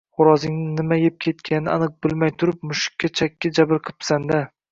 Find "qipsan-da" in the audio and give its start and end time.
3.91-4.43